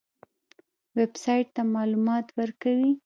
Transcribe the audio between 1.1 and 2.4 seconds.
سایټ څه معلومات